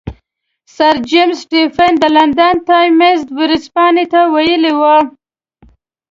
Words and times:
سر 0.75 0.95
جیمز 1.09 1.37
سټیفن 1.43 1.91
د 1.99 2.03
لندن 2.15 2.55
ټایمز 2.67 3.19
ورځپاڼې 3.39 4.05
ته 4.13 4.21
ویلي 4.33 4.73
وو. 4.79 4.97